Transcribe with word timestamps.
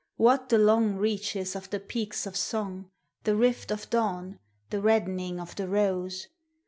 What 0.15 0.49
the 0.49 0.57
long 0.57 0.95
reaches 0.95 1.55
of 1.55 1.69
the 1.69 1.79
peaks 1.79 2.25
of 2.25 2.35
song, 2.35 2.89
The 3.23 3.35
rift 3.35 3.69
of 3.69 3.87
dawn, 3.91 4.39
the 4.71 4.81
reddening 4.81 5.39
of 5.39 5.55
the 5.55 5.67
rose 5.67 6.25